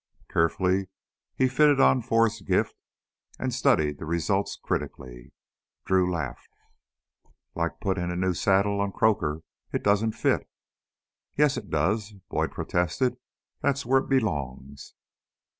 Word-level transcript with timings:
Carefully 0.31 0.87
he 1.35 1.47
fitted 1.47 1.79
on 1.79 2.01
Forrest's 2.01 2.41
gift 2.41 2.73
and 3.37 3.53
studied 3.53 3.99
the 3.99 4.05
result 4.05 4.49
critically. 4.63 5.31
Drew 5.85 6.11
laughed. 6.11 6.57
"Like 7.53 7.79
puttin' 7.79 8.09
a 8.09 8.15
new 8.15 8.33
saddle 8.33 8.81
on 8.81 8.93
Croaker; 8.93 9.43
it 9.71 9.83
doesn't 9.83 10.13
fit." 10.13 10.49
"Yes, 11.37 11.55
it 11.55 11.69
does," 11.69 12.13
Boyd 12.31 12.51
protested. 12.51 13.17
"That's 13.61 13.85
right 13.85 13.89
where 13.91 13.99
it 14.01 14.09
belongs." 14.09 14.95